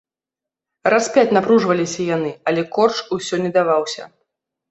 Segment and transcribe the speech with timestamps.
[0.93, 4.09] Раз пяць напружваліся яны, але корч усё не даваўся.